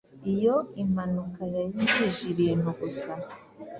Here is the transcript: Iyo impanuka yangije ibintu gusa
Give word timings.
Iyo 0.33 0.55
impanuka 0.83 1.41
yangije 1.55 2.21
ibintu 2.33 2.69
gusa 2.79 3.11